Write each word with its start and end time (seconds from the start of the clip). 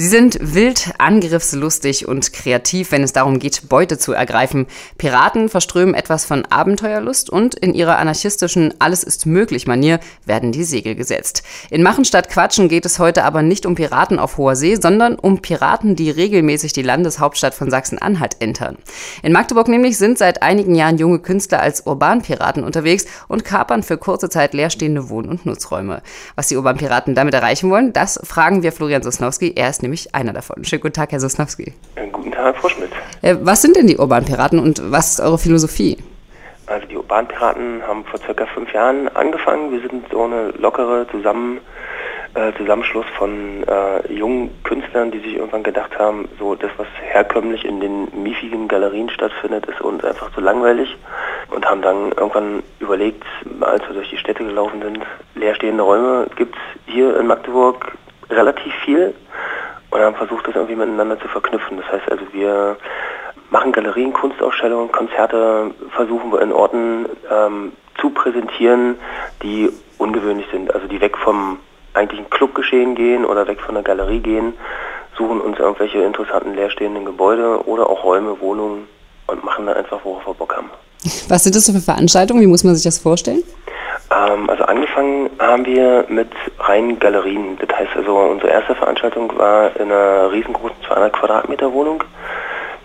Sie 0.00 0.06
sind 0.06 0.38
wild, 0.40 0.92
angriffslustig 0.98 2.06
und 2.06 2.32
kreativ, 2.32 2.92
wenn 2.92 3.02
es 3.02 3.12
darum 3.12 3.40
geht, 3.40 3.68
Beute 3.68 3.98
zu 3.98 4.12
ergreifen. 4.12 4.68
Piraten 4.96 5.48
verströmen 5.48 5.94
etwas 5.94 6.24
von 6.24 6.44
Abenteuerlust 6.44 7.30
und 7.30 7.56
in 7.56 7.74
ihrer 7.74 7.98
anarchistischen 7.98 8.74
Alles 8.78 9.02
ist 9.02 9.26
möglich 9.26 9.66
Manier 9.66 9.98
werden 10.24 10.52
die 10.52 10.62
Segel 10.62 10.94
gesetzt. 10.94 11.42
In 11.68 11.82
Machen 11.82 12.04
statt 12.04 12.28
Quatschen 12.28 12.68
geht 12.68 12.86
es 12.86 13.00
heute 13.00 13.24
aber 13.24 13.42
nicht 13.42 13.66
um 13.66 13.74
Piraten 13.74 14.20
auf 14.20 14.36
hoher 14.36 14.54
See, 14.54 14.76
sondern 14.76 15.16
um 15.16 15.42
Piraten, 15.42 15.96
die 15.96 16.12
regelmäßig 16.12 16.72
die 16.72 16.82
Landeshauptstadt 16.82 17.54
von 17.54 17.68
Sachsen-Anhalt 17.68 18.36
entern. 18.38 18.78
In 19.24 19.32
Magdeburg 19.32 19.66
nämlich 19.66 19.98
sind 19.98 20.16
seit 20.16 20.42
einigen 20.44 20.76
Jahren 20.76 20.98
junge 20.98 21.18
Künstler 21.18 21.60
als 21.60 21.88
Urbanpiraten 21.88 22.62
unterwegs 22.62 23.06
und 23.26 23.44
kapern 23.44 23.82
für 23.82 23.98
kurze 23.98 24.28
Zeit 24.28 24.54
leerstehende 24.54 25.08
Wohn- 25.08 25.28
und 25.28 25.44
Nutzräume. 25.44 26.02
Was 26.36 26.46
die 26.46 26.56
Urbanpiraten 26.56 27.16
damit 27.16 27.34
erreichen 27.34 27.68
wollen, 27.68 27.92
das 27.92 28.20
fragen 28.22 28.62
wir 28.62 28.70
Florian 28.70 29.02
Sosnowski. 29.02 29.54
Er 29.56 29.70
ist 29.70 29.87
nämlich 29.88 30.14
einer 30.14 30.32
davon. 30.32 30.64
Schönen 30.64 30.82
guten 30.82 30.94
Tag, 30.94 31.12
Herr 31.12 31.20
Sosnowski. 31.20 31.72
Guten 32.12 32.32
Tag, 32.32 32.56
Frau 32.58 32.68
Schmidt. 32.68 32.90
Äh, 33.22 33.36
was 33.40 33.62
sind 33.62 33.76
denn 33.76 33.86
die 33.86 33.96
Urbanpiraten 33.96 34.58
und 34.58 34.80
was 34.92 35.12
ist 35.12 35.20
eure 35.20 35.38
Philosophie? 35.38 35.96
Also 36.66 36.86
die 36.86 36.96
Urbanpiraten 36.96 37.82
haben 37.86 38.04
vor 38.04 38.20
circa 38.20 38.44
fünf 38.46 38.72
Jahren 38.72 39.08
angefangen. 39.08 39.72
Wir 39.72 39.80
sind 39.80 40.04
so 40.10 40.24
eine 40.24 40.50
lockere 40.50 41.06
Zusammen, 41.10 41.60
äh, 42.34 42.52
Zusammenschluss 42.58 43.06
von 43.16 43.64
äh, 43.66 44.12
jungen 44.12 44.50
Künstlern, 44.62 45.10
die 45.10 45.20
sich 45.20 45.36
irgendwann 45.36 45.62
gedacht 45.62 45.98
haben, 45.98 46.28
so 46.38 46.54
das, 46.54 46.70
was 46.76 46.86
herkömmlich 47.00 47.64
in 47.64 47.80
den 47.80 48.08
miefigen 48.22 48.68
Galerien 48.68 49.08
stattfindet, 49.08 49.64
ist 49.66 49.80
uns 49.80 50.04
einfach 50.04 50.30
zu 50.34 50.42
langweilig 50.42 50.94
und 51.50 51.64
haben 51.64 51.80
dann 51.80 52.12
irgendwann 52.12 52.62
überlegt, 52.80 53.24
als 53.62 53.82
wir 53.88 53.94
durch 53.94 54.10
die 54.10 54.18
Städte 54.18 54.44
gelaufen 54.44 54.82
sind, 54.82 54.98
leerstehende 55.34 55.82
Räume 55.82 56.26
gibt 56.36 56.54
es 56.54 56.92
hier 56.92 57.18
in 57.18 57.26
Magdeburg 57.26 57.96
relativ 58.30 58.74
viel 58.84 59.14
und 59.90 60.00
haben 60.00 60.16
versucht, 60.16 60.46
das 60.46 60.54
irgendwie 60.54 60.76
miteinander 60.76 61.18
zu 61.20 61.28
verknüpfen. 61.28 61.78
Das 61.78 61.86
heißt 61.90 62.10
also, 62.10 62.24
wir 62.32 62.76
machen 63.50 63.72
Galerien, 63.72 64.12
Kunstausstellungen, 64.12 64.92
Konzerte, 64.92 65.70
versuchen 65.94 66.32
wir 66.32 66.40
in 66.42 66.52
Orten 66.52 67.06
ähm, 67.30 67.72
zu 68.00 68.10
präsentieren, 68.10 68.96
die 69.42 69.70
ungewöhnlich 69.98 70.46
sind, 70.52 70.72
also 70.74 70.86
die 70.86 71.00
weg 71.00 71.16
vom 71.16 71.58
eigentlichen 71.94 72.30
Clubgeschehen 72.30 72.94
gehen 72.94 73.24
oder 73.24 73.46
weg 73.48 73.60
von 73.60 73.74
der 73.74 73.82
Galerie 73.82 74.20
gehen, 74.20 74.54
suchen 75.16 75.40
uns 75.40 75.58
irgendwelche 75.58 75.98
interessanten 75.98 76.54
leerstehenden 76.54 77.04
Gebäude 77.04 77.66
oder 77.66 77.88
auch 77.90 78.04
Räume, 78.04 78.40
Wohnungen 78.40 78.86
und 79.26 79.44
machen 79.44 79.66
da 79.66 79.72
einfach, 79.72 80.00
worauf 80.04 80.26
wir 80.26 80.34
Bock 80.34 80.56
haben. 80.56 80.70
Was 81.28 81.44
sind 81.44 81.54
das 81.54 81.70
für 81.70 81.80
Veranstaltungen? 81.80 82.40
Wie 82.40 82.46
muss 82.46 82.64
man 82.64 82.74
sich 82.74 82.84
das 82.84 82.98
vorstellen? 82.98 83.42
Ähm, 84.10 84.48
also 84.48 84.64
angefangen 84.64 85.30
haben 85.38 85.66
wir 85.66 86.06
mit 86.08 86.30
reinen 86.58 86.98
Galerien. 86.98 87.58
Das 87.58 87.78
heißt 87.78 87.96
also, 87.96 88.16
unsere 88.16 88.50
erste 88.50 88.74
Veranstaltung 88.74 89.36
war 89.36 89.76
in 89.76 89.92
einer 89.92 90.32
riesengroßen 90.32 90.76
200 90.86 91.12
Quadratmeter 91.12 91.72
Wohnung, 91.72 92.02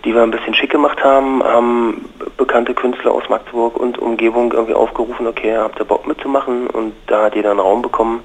die 0.03 0.13
wir 0.13 0.21
ein 0.21 0.31
bisschen 0.31 0.53
schick 0.53 0.71
gemacht 0.71 1.01
haben, 1.03 1.41
haben 1.43 2.09
bekannte 2.35 2.73
Künstler 2.73 3.11
aus 3.11 3.29
Magdeburg 3.29 3.77
und 3.77 3.97
Umgebung 3.99 4.51
irgendwie 4.51 4.73
aufgerufen, 4.73 5.27
okay, 5.27 5.55
habt 5.55 5.79
ihr 5.79 5.85
Bock 5.85 6.05
mitzumachen? 6.05 6.67
Und 6.67 6.93
da 7.07 7.25
hat 7.25 7.35
jeder 7.35 7.51
einen 7.51 7.61
Raum 7.61 7.81
bekommen, 7.81 8.21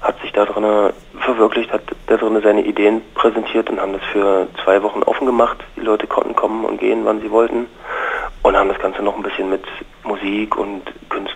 hat 0.00 0.20
sich 0.20 0.32
da 0.32 0.44
drin 0.44 0.92
verwirklicht, 1.18 1.72
hat 1.72 1.82
da 2.06 2.16
drin 2.16 2.40
seine 2.42 2.64
Ideen 2.64 3.02
präsentiert 3.14 3.68
und 3.68 3.80
haben 3.80 3.94
das 3.94 4.02
für 4.12 4.46
zwei 4.62 4.80
Wochen 4.84 5.02
offen 5.02 5.26
gemacht. 5.26 5.58
Die 5.76 5.80
Leute 5.80 6.06
konnten 6.06 6.36
kommen 6.36 6.64
und 6.64 6.78
gehen, 6.78 7.00
wann 7.04 7.20
sie 7.20 7.32
wollten 7.32 7.66
und 8.42 8.56
haben 8.56 8.68
das 8.68 8.78
Ganze 8.78 9.02
noch 9.02 9.16
ein 9.16 9.22
bisschen 9.22 9.50
mit 9.50 9.64
Musik 10.04 10.56
und 10.56 10.82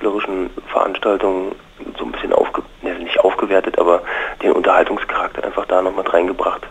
künstlerischen 0.03 0.51
Veranstaltungen 0.69 1.53
so 1.97 2.05
ein 2.05 2.13
bisschen 2.13 2.33
aufge 2.33 2.63
ne, 2.83 2.99
nicht 2.99 3.21
aufgewertet, 3.21 3.79
aber 3.79 4.03
den 4.43 4.53
Unterhaltungscharakter 4.53 5.45
einfach 5.45 5.67
da 5.67 5.81
noch 5.81 5.95
mit 5.97 6.13
reingebracht. 6.13 6.63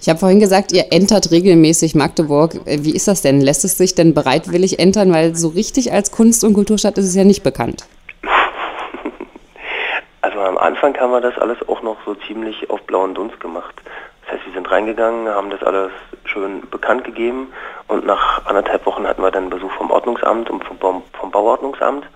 Ich 0.00 0.08
habe 0.08 0.18
vorhin 0.18 0.40
gesagt, 0.40 0.72
ihr 0.72 0.86
entert 0.90 1.30
regelmäßig 1.30 1.94
Magdeburg. 1.94 2.54
Äh, 2.66 2.78
wie 2.80 2.94
ist 2.94 3.08
das 3.08 3.22
denn? 3.22 3.40
Lässt 3.40 3.64
es 3.64 3.76
sich 3.76 3.94
denn 3.94 4.14
bereitwillig 4.14 4.78
entern? 4.78 5.12
Weil 5.12 5.34
so 5.34 5.48
richtig 5.48 5.92
als 5.92 6.10
Kunst- 6.10 6.44
und 6.44 6.54
Kulturstadt 6.54 6.96
ist 6.98 7.06
es 7.06 7.14
ja 7.14 7.24
nicht 7.24 7.42
bekannt. 7.42 7.86
Also 10.22 10.40
am 10.40 10.56
Anfang 10.56 10.96
haben 10.96 11.10
wir 11.12 11.20
das 11.20 11.36
alles 11.36 11.58
auch 11.68 11.82
noch 11.82 11.98
so 12.06 12.14
ziemlich 12.14 12.70
auf 12.70 12.80
blauen 12.84 13.12
Dunst 13.14 13.38
gemacht. 13.40 13.74
Das 14.24 14.32
heißt, 14.32 14.46
wir 14.46 14.54
sind 14.54 14.70
reingegangen, 14.70 15.28
haben 15.28 15.50
das 15.50 15.62
alles 15.62 15.90
schön 16.24 16.62
bekannt 16.70 17.04
gegeben 17.04 17.48
und 17.88 18.06
nach 18.06 18.46
anderthalb 18.46 18.86
Wochen 18.86 19.06
hatten 19.06 19.22
wir 19.22 19.30
dann 19.30 19.50
Besuch 19.50 19.70
vom 19.72 19.90
Ordnungsamt 19.90 20.48
und 20.48 20.64
vom, 20.64 21.02
vom 21.12 21.30
Bauordnungsamt, 21.30 22.06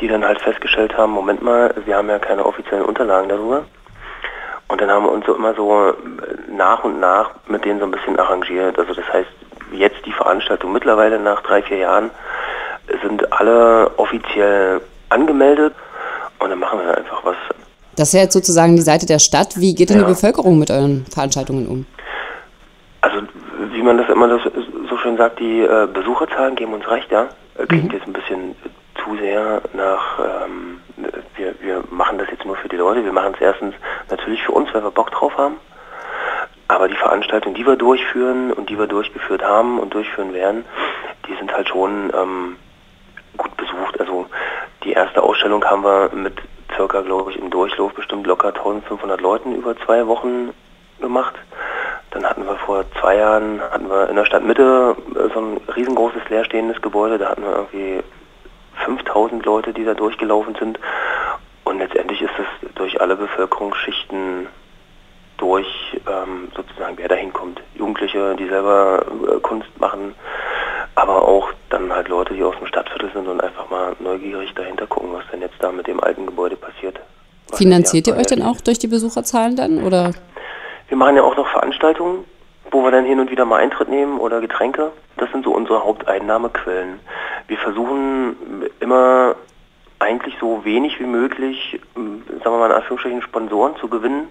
die 0.00 0.08
dann 0.08 0.24
halt 0.24 0.40
festgestellt 0.40 0.96
haben, 0.96 1.12
Moment 1.12 1.42
mal, 1.42 1.74
wir 1.84 1.96
haben 1.96 2.08
ja 2.08 2.18
keine 2.18 2.44
offiziellen 2.44 2.84
Unterlagen 2.84 3.28
darüber. 3.28 3.64
Und 4.68 4.80
dann 4.80 4.90
haben 4.90 5.04
wir 5.04 5.12
uns 5.12 5.26
so 5.26 5.34
immer 5.34 5.54
so 5.54 5.94
nach 6.50 6.82
und 6.82 6.98
nach 6.98 7.30
mit 7.46 7.64
denen 7.64 7.78
so 7.78 7.84
ein 7.84 7.90
bisschen 7.90 8.18
arrangiert. 8.18 8.78
Also 8.78 8.94
das 8.94 9.04
heißt, 9.12 9.28
jetzt 9.72 10.04
die 10.06 10.12
Veranstaltung 10.12 10.72
mittlerweile 10.72 11.18
nach 11.18 11.42
drei, 11.42 11.62
vier 11.62 11.78
Jahren 11.78 12.10
sind 13.02 13.32
alle 13.32 13.90
offiziell 13.98 14.80
angemeldet 15.10 15.74
und 16.38 16.50
dann 16.50 16.58
machen 16.58 16.80
wir 16.80 16.96
einfach 16.96 17.24
was. 17.24 17.36
Das 17.96 18.08
ist 18.08 18.14
ja 18.14 18.20
jetzt 18.20 18.32
sozusagen 18.32 18.76
die 18.76 18.82
Seite 18.82 19.06
der 19.06 19.18
Stadt. 19.18 19.60
Wie 19.60 19.74
geht 19.74 19.90
denn 19.90 19.98
ja. 19.98 20.04
die 20.04 20.12
Bevölkerung 20.12 20.58
mit 20.58 20.70
euren 20.70 21.04
Veranstaltungen 21.06 21.66
um? 21.68 21.86
Also 23.02 23.18
wie 23.72 23.82
man 23.82 23.98
das 23.98 24.08
immer 24.08 24.40
so 24.88 24.96
schön 24.96 25.16
sagt, 25.16 25.38
die 25.38 25.60
äh, 25.60 25.86
Besucherzahlen 25.92 26.54
geben 26.54 26.72
uns 26.72 26.88
recht, 26.88 27.10
ja. 27.10 27.28
Äh, 27.58 27.66
klingt 27.66 27.92
mhm. 27.92 27.98
jetzt 27.98 28.06
ein 28.06 28.12
bisschen 28.12 28.54
zu 29.04 29.16
sehr 29.16 29.62
nach, 29.72 30.18
ähm, 30.18 30.80
wir, 31.36 31.54
wir 31.60 31.84
machen 31.90 32.18
das 32.18 32.28
jetzt 32.30 32.44
nur 32.44 32.56
für 32.56 32.68
die 32.68 32.76
Leute. 32.76 33.04
Wir 33.04 33.12
machen 33.12 33.34
es 33.34 33.40
erstens 33.40 33.74
natürlich 34.10 34.42
für 34.42 34.52
uns, 34.52 34.72
weil 34.72 34.82
wir 34.82 34.90
Bock 34.90 35.10
drauf 35.10 35.36
haben. 35.36 35.56
Aber 36.68 36.88
die 36.88 36.96
Veranstaltungen, 36.96 37.54
die 37.54 37.66
wir 37.66 37.76
durchführen 37.76 38.52
und 38.52 38.70
die 38.70 38.78
wir 38.78 38.86
durchgeführt 38.86 39.42
haben 39.42 39.78
und 39.78 39.92
durchführen 39.92 40.32
werden, 40.32 40.64
die 41.28 41.34
sind 41.34 41.52
halt 41.52 41.68
schon 41.68 42.10
ähm, 42.14 42.56
gut 43.36 43.56
besucht. 43.56 44.00
Also 44.00 44.26
die 44.84 44.92
erste 44.92 45.22
Ausstellung 45.22 45.64
haben 45.64 45.84
wir 45.84 46.10
mit 46.14 46.34
circa, 46.74 47.02
glaube 47.02 47.30
ich, 47.30 47.38
im 47.38 47.50
Durchlauf 47.50 47.92
bestimmt 47.94 48.26
locker 48.26 48.48
1500 48.48 49.20
Leuten 49.20 49.54
über 49.54 49.76
zwei 49.76 50.06
Wochen 50.06 50.52
gemacht. 51.00 51.34
Dann 52.10 52.24
hatten 52.24 52.46
wir 52.46 52.56
vor 52.56 52.84
zwei 53.00 53.16
Jahren, 53.16 53.60
hatten 53.60 53.88
wir 53.88 54.08
in 54.08 54.16
der 54.16 54.24
Stadtmitte 54.24 54.96
äh, 55.14 55.32
so 55.32 55.40
ein 55.40 55.60
riesengroßes 55.74 56.28
leerstehendes 56.28 56.80
Gebäude, 56.80 57.18
da 57.18 57.30
hatten 57.30 57.42
wir 57.42 57.52
irgendwie 57.52 58.02
5000 58.84 59.44
Leute, 59.44 59.72
die 59.72 59.84
da 59.84 59.94
durchgelaufen 59.94 60.54
sind. 60.58 60.78
Und 61.64 61.78
letztendlich 61.78 62.20
ist 62.22 62.34
es 62.38 62.74
durch 62.74 63.00
alle 63.00 63.16
Bevölkerungsschichten 63.16 64.48
durch, 65.38 65.66
ähm, 66.08 66.52
sozusagen, 66.54 66.96
wer 66.96 67.08
da 67.08 67.16
hinkommt. 67.16 67.60
Jugendliche, 67.74 68.36
die 68.36 68.46
selber 68.46 69.04
äh, 69.28 69.40
Kunst 69.40 69.68
machen, 69.80 70.14
aber 70.94 71.26
auch 71.26 71.48
dann 71.70 71.92
halt 71.92 72.08
Leute, 72.08 72.34
die 72.34 72.44
aus 72.44 72.56
dem 72.58 72.66
Stadtviertel 72.66 73.10
sind 73.12 73.26
und 73.26 73.40
einfach 73.42 73.68
mal 73.70 73.96
neugierig 73.98 74.54
dahinter 74.54 74.86
gucken, 74.86 75.10
was 75.12 75.24
denn 75.32 75.40
jetzt 75.40 75.56
da 75.58 75.72
mit 75.72 75.86
dem 75.86 76.00
alten 76.00 76.26
Gebäude 76.26 76.56
passiert. 76.56 77.00
Finanziert 77.54 78.06
ihr 78.06 78.16
euch 78.16 78.26
denn 78.26 78.42
auch 78.42 78.60
durch 78.60 78.78
die 78.78 78.86
Besucherzahlen 78.86 79.56
dann, 79.56 79.82
oder? 79.82 80.12
Wir 80.88 80.96
machen 80.96 81.16
ja 81.16 81.22
auch 81.22 81.36
noch 81.36 81.48
Veranstaltungen, 81.48 82.24
wo 82.70 82.82
wir 82.84 82.90
dann 82.90 83.04
hin 83.04 83.18
und 83.18 83.30
wieder 83.30 83.44
mal 83.44 83.60
Eintritt 83.60 83.88
nehmen 83.88 84.18
oder 84.18 84.40
Getränke. 84.40 84.92
Das 85.16 85.30
sind 85.32 85.44
so 85.44 85.52
unsere 85.52 85.82
Haupteinnahmequellen. 85.82 87.00
Wir 87.48 87.58
versuchen 87.58 88.36
immer 88.80 89.36
eigentlich 89.98 90.34
so 90.40 90.64
wenig 90.64 90.98
wie 90.98 91.06
möglich, 91.06 91.80
sagen 91.94 92.42
wir 92.44 92.58
mal 92.58 92.70
in 92.70 92.76
Anführungsstrichen, 92.76 93.22
Sponsoren 93.22 93.76
zu 93.76 93.88
gewinnen, 93.88 94.28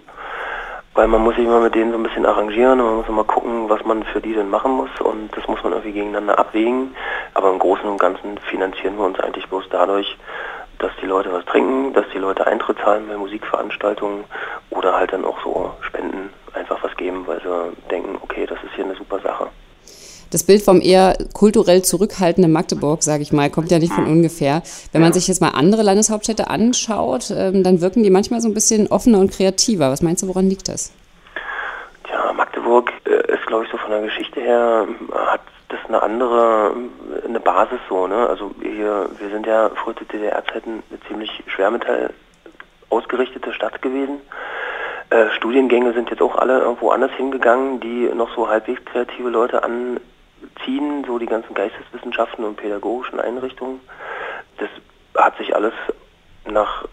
weil 0.94 1.08
man 1.08 1.22
muss 1.22 1.36
sich 1.36 1.46
immer 1.46 1.62
mit 1.62 1.76
denen 1.76 1.92
so 1.92 1.98
ein 1.98 2.04
bisschen 2.04 2.26
arrangieren 2.26 2.80
und 2.80 2.86
man 2.86 2.96
muss 2.98 3.08
immer 3.08 3.24
gucken, 3.24 3.70
was 3.70 3.84
man 3.86 4.04
für 4.04 4.20
die 4.20 4.34
denn 4.34 4.50
machen 4.50 4.72
muss 4.72 4.90
und 5.00 5.36
das 5.36 5.48
muss 5.48 5.64
man 5.64 5.72
irgendwie 5.72 5.94
gegeneinander 5.94 6.38
abwägen. 6.38 6.96
Aber 7.34 7.50
im 7.50 7.60
Großen 7.60 7.88
und 7.88 8.00
Ganzen 8.00 8.38
finanzieren 8.50 8.98
wir 8.98 9.06
uns 9.06 9.20
eigentlich 9.20 9.48
bloß 9.48 9.66
dadurch, 9.70 10.18
dass 10.80 10.92
die 11.02 11.06
Leute 11.06 11.32
was 11.32 11.46
trinken, 11.46 11.94
dass 11.94 12.06
die 12.14 12.18
Leute 12.18 12.46
Eintritt 12.48 12.80
zahlen 12.80 13.08
bei 13.08 13.16
Musikveranstaltungen 13.16 14.26
oder 14.72 14.96
halt 14.96 15.14
dann 15.14 15.24
auch 15.24 15.42
so 15.44 15.72
Spenden 15.82 16.32
einfach 16.54 16.84
was 16.84 16.96
geben, 16.98 17.26
weil 17.28 17.40
sie 17.40 17.88
denken, 17.90 18.18
okay, 18.22 18.46
das 18.46 18.62
ist 18.64 18.74
hier 18.76 18.84
eine 18.84 18.96
super 18.96 19.20
Sache. 19.20 19.48
Das 20.32 20.46
Bild 20.46 20.62
vom 20.62 20.80
eher 20.80 21.18
kulturell 21.34 21.82
zurückhaltenden 21.82 22.54
Magdeburg, 22.54 23.04
sage 23.04 23.22
ich 23.22 23.34
mal, 23.34 23.50
kommt 23.50 23.70
ja 23.70 23.80
nicht 23.80 23.92
von 23.92 24.06
ungefähr. 24.06 24.64
Wenn 24.94 25.02
man 25.02 25.12
sich 25.12 25.28
jetzt 25.28 25.42
mal 25.42 25.50
andere 25.50 25.84
Landeshauptstädte 25.84 26.50
anschaut, 26.50 27.34
ähm, 27.36 27.64
dann 27.64 27.82
wirken 27.82 28.02
die 28.02 28.10
manchmal 28.10 28.40
so 28.40 28.48
ein 28.48 28.54
bisschen 28.54 28.88
offener 28.88 29.20
und 29.20 29.32
kreativer. 29.32 29.92
Was 29.92 30.02
meinst 30.02 30.24
du, 30.24 30.30
woran 30.30 30.48
liegt 30.48 30.70
das? 30.70 30.94
Tja, 32.06 32.32
Magdeburg 32.32 32.94
äh, 33.04 33.34
ist, 33.34 33.46
glaube 33.46 33.66
ich, 33.66 33.72
so 33.72 33.78
von 33.78 33.92
der 33.92 34.04
Geschichte 34.04 34.40
her, 34.40 34.88
hat 35.14 35.42
das 35.68 35.80
eine 35.90 36.02
andere, 36.02 36.76
eine 37.26 37.40
Basis 37.42 37.80
so, 37.90 38.08
ne? 38.08 38.28
Also 38.28 38.52
hier, 38.62 39.10
wir 39.20 39.30
sind 39.30 39.46
ja 39.46 39.70
früher 39.84 39.98
zu 39.98 40.06
DDR-Zeiten 40.06 40.82
eine 40.90 41.00
ziemlich 41.10 41.44
Schwermetall 41.48 42.14
ausgerichtete 42.90 43.52
Stadt 43.52 43.82
gewesen. 43.82 44.22
Äh, 45.10 45.30
Studiengänge 45.36 45.92
sind 45.92 46.10
jetzt 46.10 46.22
auch 46.22 46.38
alle 46.38 46.60
irgendwo 46.60 46.90
anders 46.92 47.12
hingegangen, 47.18 47.82
die 47.82 48.10
noch 48.14 48.34
so 48.34 48.48
halbwegs 48.48 48.84
kreative 48.86 49.30
Leute 49.30 49.62
anziehen, 50.62 51.04
so 51.06 51.20
die 51.20 51.26
ganzen 51.26 51.54
Geisteswissenschaften 51.54 52.44
und 52.46 52.58
pädagogischen 52.58 53.20
Einrichtungen. 53.20 53.82
Das 54.58 54.70
hat 55.16 55.38
sich 55.38 55.56
alles 55.56 55.74
nach 56.46 56.86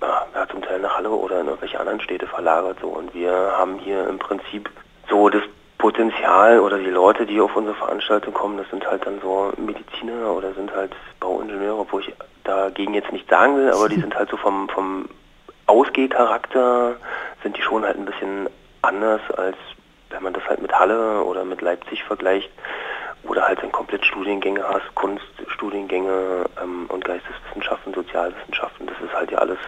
ja, 0.00 0.46
zum 0.50 0.62
Teil 0.62 0.80
nach 0.80 0.96
Halle 0.96 1.10
oder 1.10 1.40
in 1.40 1.46
irgendwelche 1.46 1.80
anderen 1.80 2.00
Städte 2.00 2.26
verlagert 2.26 2.78
so 2.80 2.88
und 2.88 3.14
wir 3.14 3.32
haben 3.32 3.78
hier 3.80 4.06
im 4.06 4.18
Prinzip 4.18 4.70
so 5.08 5.28
das 5.28 5.42
Potenzial 5.78 6.60
oder 6.60 6.78
die 6.78 6.90
Leute, 6.90 7.26
die 7.26 7.40
auf 7.40 7.56
unsere 7.56 7.74
Veranstaltung 7.74 8.34
kommen, 8.34 8.58
das 8.58 8.68
sind 8.70 8.86
halt 8.86 9.06
dann 9.06 9.20
so 9.20 9.52
Mediziner 9.56 10.32
oder 10.32 10.52
sind 10.54 10.72
halt 10.72 10.92
Bauingenieure, 11.20 11.86
wo 11.90 11.98
ich 11.98 12.12
dagegen 12.44 12.94
jetzt 12.94 13.12
nicht 13.12 13.28
sagen 13.28 13.56
will, 13.56 13.70
aber 13.70 13.88
die 13.88 14.00
sind 14.00 14.14
halt 14.14 14.30
so 14.30 14.36
vom, 14.36 14.68
vom 14.68 15.08
Ausgehcharakter 15.66 16.96
sind 17.42 17.56
die 17.56 17.62
schon 17.62 17.84
halt 17.84 17.96
ein 17.96 18.04
bisschen 18.04 18.48
anders 18.82 19.20
als 19.36 19.56
wenn 20.10 20.22
man 20.22 20.32
das 20.32 20.44
halt 20.48 20.62
mit 20.62 20.72
Halle 20.72 21.22
oder 21.24 21.44
mit 21.44 21.60
Leipzig 21.60 22.04
vergleicht 22.04 22.50
oder 23.28 23.46
halt 23.46 23.62
dann 23.62 23.72
komplett 23.72 24.04
Studiengänge 24.04 24.64
hast, 24.66 24.94
Kunststudiengänge 24.94 26.46
ähm, 26.62 26.86
und 26.88 27.04
Geisteswissenschaften, 27.04 27.94
Sozialwissenschaften, 27.94 28.86
das 28.86 28.96
ist 29.04 29.14
halt 29.14 29.30
ja 29.30 29.38
alles 29.38 29.58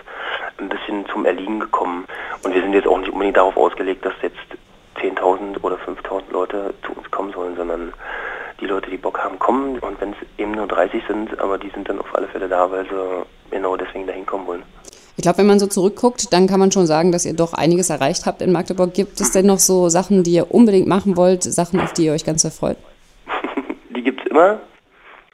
ein 0.58 0.68
bisschen 0.68 1.06
zum 1.06 1.24
Erliegen 1.24 1.60
gekommen. 1.60 2.06
Und 2.42 2.54
wir 2.54 2.62
sind 2.62 2.72
jetzt 2.72 2.88
auch 2.88 2.98
nicht 2.98 3.12
unbedingt 3.12 3.36
darauf 3.36 3.56
ausgelegt, 3.56 4.04
dass 4.04 4.14
jetzt 4.22 4.36
10.000 4.96 5.62
oder 5.62 5.76
5.000 5.76 6.32
Leute 6.32 6.74
zu 6.84 6.92
uns 6.92 7.10
kommen 7.10 7.32
sollen, 7.32 7.56
sondern 7.56 7.92
die 8.60 8.66
Leute, 8.66 8.90
die 8.90 8.98
Bock 8.98 9.18
haben, 9.18 9.38
kommen 9.38 9.78
und 9.78 10.00
wenn 10.00 10.10
es 10.10 10.16
eben 10.38 10.52
nur 10.52 10.66
30 10.66 11.02
sind, 11.06 11.38
aber 11.40 11.56
die 11.58 11.70
sind 11.70 11.88
dann 11.88 11.98
auf 11.98 12.14
alle 12.14 12.28
Fälle 12.28 12.48
da, 12.48 12.70
weil 12.70 12.84
sie 12.84 13.26
genau 13.50 13.76
deswegen 13.76 14.06
dahin 14.06 14.26
kommen 14.26 14.46
wollen. 14.46 14.62
Ich 15.16 15.22
glaube, 15.22 15.38
wenn 15.38 15.46
man 15.46 15.58
so 15.58 15.66
zurückguckt, 15.66 16.32
dann 16.32 16.46
kann 16.46 16.60
man 16.60 16.72
schon 16.72 16.86
sagen, 16.86 17.12
dass 17.12 17.26
ihr 17.26 17.34
doch 17.34 17.52
einiges 17.52 17.90
erreicht 17.90 18.24
habt 18.26 18.40
in 18.40 18.52
Magdeburg. 18.52 18.94
Gibt 18.94 19.20
es 19.20 19.32
denn 19.32 19.46
noch 19.46 19.58
so 19.58 19.88
Sachen, 19.88 20.22
die 20.22 20.32
ihr 20.32 20.50
unbedingt 20.50 20.86
machen 20.86 21.16
wollt, 21.16 21.42
Sachen, 21.42 21.80
auf 21.80 21.92
die 21.92 22.06
ihr 22.06 22.12
euch 22.12 22.24
ganz 22.24 22.42
sehr 22.42 22.50
immer. 24.40 24.58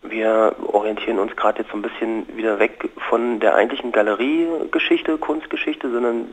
Wir 0.03 0.55
orientieren 0.73 1.19
uns 1.19 1.35
gerade 1.35 1.61
jetzt 1.61 1.70
so 1.70 1.76
ein 1.76 1.82
bisschen 1.82 2.26
wieder 2.37 2.58
weg 2.58 2.88
von 3.08 3.41
der 3.41 3.55
eigentlichen 3.55 3.93
Galeriegeschichte, 3.93 5.19
Kunstgeschichte, 5.19 5.91
sondern 5.91 6.26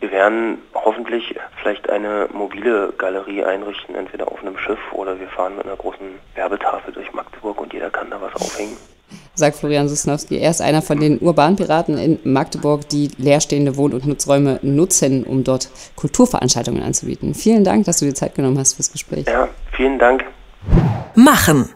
wir 0.00 0.10
werden 0.12 0.58
hoffentlich 0.74 1.34
vielleicht 1.60 1.88
eine 1.88 2.28
mobile 2.32 2.92
Galerie 2.98 3.42
einrichten, 3.42 3.94
entweder 3.94 4.30
auf 4.30 4.40
einem 4.42 4.58
Schiff 4.58 4.78
oder 4.92 5.18
wir 5.18 5.28
fahren 5.28 5.56
mit 5.56 5.64
einer 5.64 5.76
großen 5.76 6.06
Werbetafel 6.34 6.92
durch 6.92 7.12
Magdeburg 7.14 7.60
und 7.60 7.72
jeder 7.72 7.90
kann 7.90 8.10
da 8.10 8.20
was 8.20 8.34
aufhängen. 8.34 8.76
Sagt 9.34 9.56
Florian 9.56 9.88
Sosnowski. 9.88 10.38
Er 10.38 10.50
ist 10.50 10.60
einer 10.60 10.82
von 10.82 11.00
den 11.00 11.18
Urbanpiraten 11.18 11.96
in 11.98 12.18
Magdeburg, 12.24 12.88
die 12.88 13.10
leerstehende 13.18 13.76
Wohn- 13.76 13.92
und 13.92 14.06
Nutzräume 14.06 14.58
nutzen, 14.62 15.24
um 15.24 15.44
dort 15.44 15.68
Kulturveranstaltungen 15.96 16.82
anzubieten. 16.82 17.34
Vielen 17.34 17.64
Dank, 17.64 17.86
dass 17.86 17.98
du 17.98 18.04
dir 18.04 18.14
Zeit 18.14 18.34
genommen 18.34 18.58
hast 18.58 18.74
fürs 18.74 18.92
Gespräch. 18.92 19.26
Ja, 19.26 19.48
vielen 19.72 19.98
Dank. 19.98 20.24
Machen 21.14 21.75